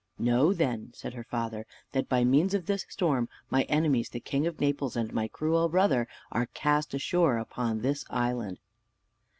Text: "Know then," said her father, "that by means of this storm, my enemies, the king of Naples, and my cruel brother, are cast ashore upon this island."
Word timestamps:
"Know 0.17 0.51
then," 0.51 0.89
said 0.95 1.13
her 1.13 1.23
father, 1.23 1.67
"that 1.91 2.09
by 2.09 2.23
means 2.23 2.55
of 2.55 2.65
this 2.65 2.87
storm, 2.89 3.29
my 3.51 3.65
enemies, 3.69 4.09
the 4.09 4.19
king 4.19 4.47
of 4.47 4.59
Naples, 4.59 4.95
and 4.95 5.13
my 5.13 5.27
cruel 5.27 5.69
brother, 5.69 6.07
are 6.31 6.47
cast 6.55 6.95
ashore 6.95 7.37
upon 7.37 7.81
this 7.81 8.03
island." 8.09 8.57